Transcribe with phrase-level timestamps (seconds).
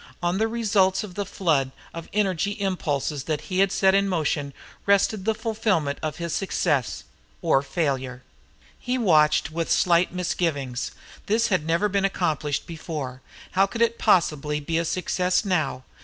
[0.23, 4.51] On the results of the flood of energy impulses that he had set in motion
[4.87, 7.03] rested the fulfillment of his success
[7.43, 8.23] or failure.
[8.79, 10.89] He watched with slight misgivings.
[11.27, 13.21] This had never been accomplished before.
[13.51, 15.83] How could it possibly be a success now?